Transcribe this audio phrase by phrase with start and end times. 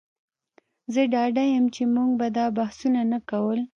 [0.93, 3.59] زه ډاډه یم چې موږ به دا بحثونه نه کول